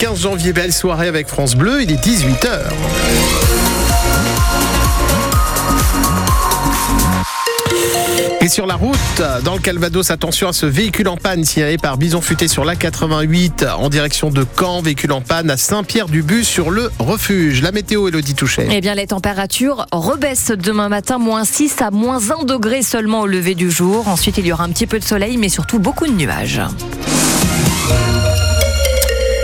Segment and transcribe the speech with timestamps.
[0.00, 2.48] 15 janvier, belle soirée avec France Bleu, il est 18h.
[8.40, 8.96] Et sur la route,
[9.44, 13.70] dans le Calvados, attention à ce véhicule en panne signalé par Bison Futé sur l'A88
[13.70, 14.80] en direction de Caen.
[14.80, 17.60] Véhicule en panne à Saint-Pierre-du-Bus sur le refuge.
[17.60, 18.68] La météo, Elodie Touchet.
[18.70, 23.26] Eh bien, les températures rebaissent demain matin, moins 6 à moins 1 degré seulement au
[23.26, 24.08] lever du jour.
[24.08, 26.62] Ensuite, il y aura un petit peu de soleil, mais surtout beaucoup de nuages.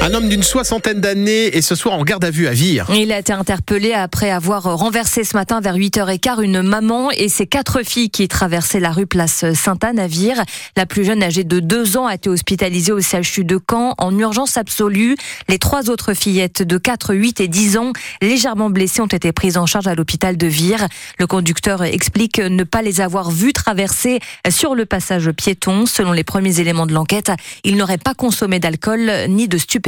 [0.00, 2.86] Un homme d'une soixantaine d'années est ce soir en garde à vue à Vire.
[2.94, 7.46] Il a été interpellé après avoir renversé ce matin vers 8h15 une maman et ses
[7.46, 10.40] quatre filles qui traversaient la rue Place Sainte-Anne à Vire.
[10.76, 14.16] La plus jeune, âgée de 2 ans, a été hospitalisée au CHU de Caen en
[14.16, 15.16] urgence absolue.
[15.48, 17.92] Les trois autres fillettes de 4, 8 et 10 ans,
[18.22, 20.86] légèrement blessées, ont été prises en charge à l'hôpital de Vire.
[21.18, 25.86] Le conducteur explique ne pas les avoir vues traverser sur le passage piéton.
[25.86, 27.32] Selon les premiers éléments de l'enquête,
[27.64, 29.87] il n'aurait pas consommé d'alcool ni de stupéfiants.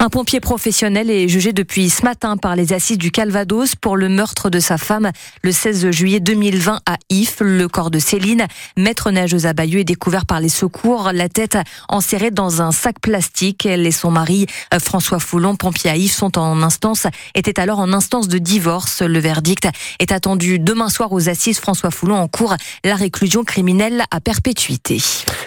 [0.00, 4.08] Un pompier professionnel est jugé depuis ce matin par les assises du Calvados pour le
[4.08, 5.12] meurtre de sa femme
[5.42, 7.36] le 16 juillet 2020 à If.
[7.40, 11.56] Le corps de Céline, maître nageuse à Bayeux, est découvert par les secours, la tête
[11.88, 13.66] enserrée dans un sac plastique.
[13.66, 14.46] Elle et son mari,
[14.82, 19.00] François Foulon, pompier à If, sont en instance, étaient alors en instance de divorce.
[19.00, 19.68] Le verdict
[20.00, 21.60] est attendu demain soir aux assises.
[21.60, 25.00] François Foulon en cours la réclusion criminelle à perpétuité.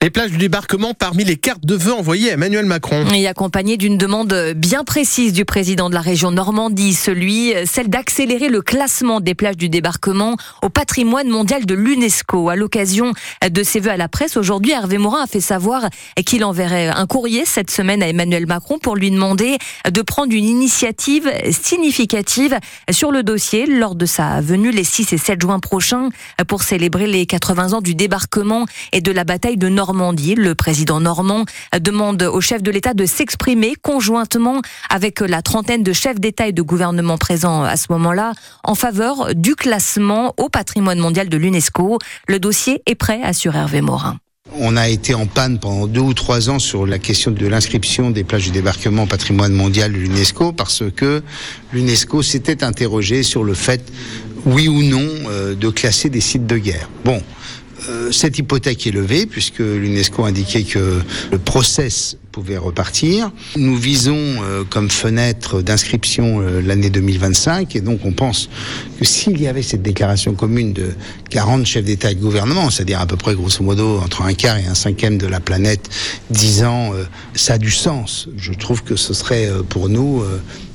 [0.00, 3.04] Les plages du débarquement parmi les cartes de vœux envoyées à Emmanuel Macron.
[3.12, 8.50] Et accompagné d'une demande bien précise du président de la région Normandie, celui, celle d'accélérer
[8.50, 12.50] le classement des plages du débarquement au patrimoine mondial de l'UNESCO.
[12.50, 13.14] À l'occasion
[13.50, 15.88] de ses vœux à la presse, aujourd'hui, Hervé Morin a fait savoir
[16.26, 19.56] qu'il enverrait un courrier cette semaine à Emmanuel Macron pour lui demander
[19.90, 22.58] de prendre une initiative significative
[22.90, 26.10] sur le dossier lors de sa venue les 6 et 7 juin prochains
[26.48, 30.34] pour célébrer les 80 ans du débarquement et de la bataille de Normandie.
[30.34, 31.46] Le président normand
[31.80, 33.37] demande au chef de l'État de s'exprimer
[33.82, 38.32] conjointement avec la trentaine de chefs d'État et de gouvernement présents à ce moment-là
[38.64, 41.98] en faveur du classement au patrimoine mondial de l'UNESCO.
[42.26, 44.18] Le dossier est prêt, assure Hervé Morin.
[44.60, 48.10] On a été en panne pendant deux ou trois ans sur la question de l'inscription
[48.10, 51.22] des plages du débarquement au patrimoine mondial de l'UNESCO parce que
[51.72, 53.82] l'UNESCO s'était interrogé sur le fait,
[54.46, 56.88] oui ou non, euh, de classer des sites de guerre.
[57.04, 57.22] Bon,
[57.88, 61.00] euh, cette hypothèque est levée puisque l'UNESCO indiquait que
[61.30, 63.30] le process pouvait repartir.
[63.56, 68.48] Nous visons euh, comme fenêtre d'inscription euh, l'année 2025 et donc on pense
[68.98, 70.90] que s'il y avait cette déclaration commune de
[71.30, 74.58] 40 chefs d'État et de gouvernement, c'est-à-dire à peu près grosso modo entre un quart
[74.58, 75.88] et un cinquième de la planète,
[76.30, 76.92] disant
[77.34, 78.28] ça a du sens.
[78.36, 80.22] Je trouve que ce serait pour nous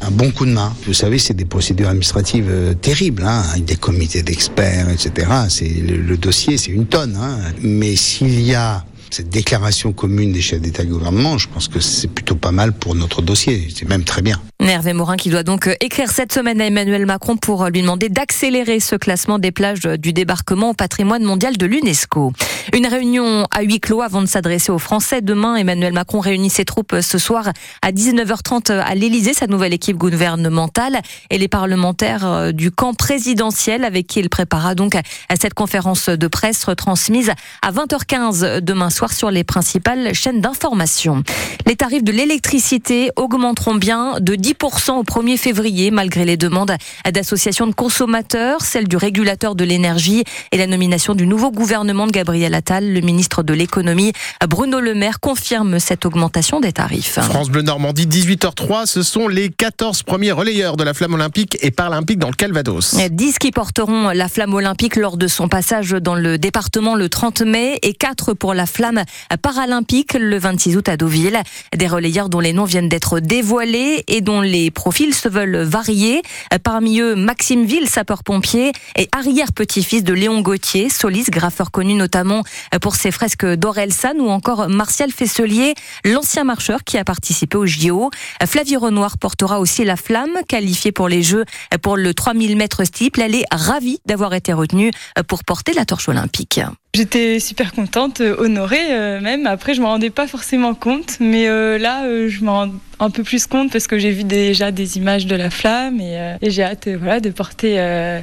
[0.01, 0.73] un bon coup de main.
[0.85, 5.27] Vous savez, c'est des procédures administratives terribles, hein, avec des comités d'experts, etc.
[5.49, 7.39] C'est le, le, dossier, c'est une Hein.
[7.61, 11.67] Mais s'il y a cette déclaration commune des chefs d'État et de gouvernement, je pense
[11.67, 13.67] que c'est plutôt pas mal pour notre dossier.
[13.73, 14.39] C'est même très bien.
[14.69, 18.79] Hervé Morin qui doit donc écrire cette semaine à Emmanuel Macron pour lui demander d'accélérer
[18.79, 22.31] ce classement des plages du débarquement au patrimoine mondial de l'UNESCO.
[22.73, 25.21] Une réunion à huis clos avant de s'adresser aux Français.
[25.21, 27.49] Demain, Emmanuel Macron réunit ses troupes ce soir
[27.81, 34.07] à 19h30 à l'Élysée, sa nouvelle équipe gouvernementale et les parlementaires du camp présidentiel avec
[34.07, 34.93] qui il prépara donc
[35.39, 41.23] cette conférence de presse retransmise à 20h15 demain soir sur les principales chaînes d'information.
[41.65, 46.75] Les tarifs de l'électricité augmenteront bien de 10 au 1er février, malgré les demandes
[47.11, 52.11] d'associations de consommateurs, celle du régulateur de l'énergie et la nomination du nouveau gouvernement de
[52.11, 52.93] Gabriel Attal.
[52.93, 54.13] Le ministre de l'économie,
[54.47, 57.19] Bruno Le Maire, confirme cette augmentation des tarifs.
[57.19, 61.71] France Bleu Normandie, 18h03, ce sont les 14 premiers relayeurs de la flamme olympique et
[61.71, 62.95] paralympique dans le Calvados.
[62.95, 67.41] 10 qui porteront la flamme olympique lors de son passage dans le département le 30
[67.41, 69.03] mai et 4 pour la flamme
[69.41, 71.41] paralympique le 26 août à Deauville.
[71.75, 76.21] Des relayeurs dont les noms viennent d'être dévoilés et dont les profils se veulent varier.
[76.63, 82.43] Parmi eux, Maxime Ville, sapeur-pompier, et arrière-petit-fils de Léon Gauthier, soliste, graffeur connu notamment
[82.81, 85.73] pour ses fresques d'Orelsan, ou encore Martial Fesselier,
[86.05, 88.11] l'ancien marcheur qui a participé au JO.
[88.45, 91.45] Flavie Renoir portera aussi la flamme, qualifiée pour les Jeux
[91.81, 93.21] pour le 3000 mètres steeple.
[93.21, 94.91] Elle est ravie d'avoir été retenue
[95.27, 96.59] pour porter la torche olympique.
[96.95, 99.47] J'étais super contente, honorée même.
[99.47, 101.47] Après, je me rendais pas forcément compte, mais
[101.79, 102.67] là, je m'en
[103.03, 106.37] un peu plus compte parce que j'ai vu déjà des images de la flamme et,
[106.41, 107.77] j'ai hâte voilà, de porter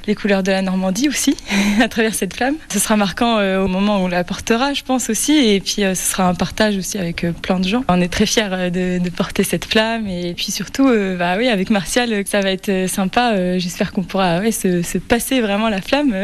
[0.07, 1.37] les couleurs de la Normandie aussi
[1.83, 2.57] à travers cette flamme.
[2.73, 5.95] Ce sera marquant au moment où on la portera, je pense aussi, et puis ce
[5.95, 7.85] sera un partage aussi avec plein de gens.
[7.89, 10.89] On est très fiers de, de porter cette flamme et puis surtout,
[11.19, 13.59] bah oui, avec Martial, ça va être sympa.
[13.59, 16.15] J'espère qu'on pourra se, se passer vraiment la flamme.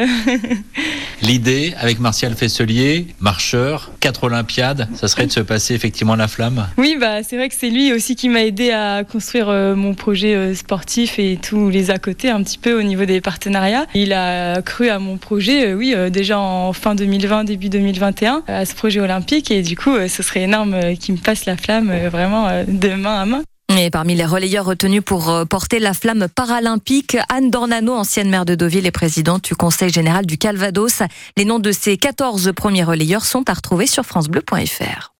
[1.23, 6.67] L'idée, avec Martial Fesselier, marcheur, quatre Olympiades, ça serait de se passer effectivement la flamme?
[6.77, 9.95] Oui, bah, c'est vrai que c'est lui aussi qui m'a aidé à construire euh, mon
[9.95, 13.87] projet euh, sportif et tous les à côté, un petit peu au niveau des partenariats.
[13.95, 18.65] Il a cru à mon projet, euh, oui, déjà en fin 2020, début 2021, à
[18.65, 19.51] ce projet olympique.
[19.51, 23.27] Et du coup, ce serait énorme qu'il me passe la flamme vraiment de main à
[23.27, 23.43] main.
[23.79, 28.55] Et parmi les relayeurs retenus pour porter la flamme paralympique, Anne Dornano, ancienne maire de
[28.55, 31.03] Deauville et présidente du Conseil général du Calvados.
[31.37, 35.13] Les noms de ces 14 premiers relayeurs sont à retrouver sur francebleu.fr.